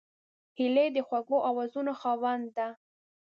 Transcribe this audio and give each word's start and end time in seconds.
هیلۍ 0.57 0.87
د 0.93 0.97
خوږو 1.07 1.37
آوازونو 1.49 1.93
خاوند 2.01 2.45
ده 2.57 2.67